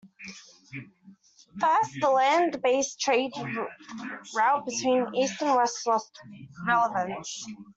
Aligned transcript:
First, 1.59 1.91
the 2.01 2.09
land 2.09 2.59
based 2.63 2.99
trade 2.99 3.33
route 3.37 4.65
between 4.65 5.13
east 5.13 5.39
and 5.43 5.55
west 5.55 5.85
lost 5.85 6.17
relevance. 6.67 7.45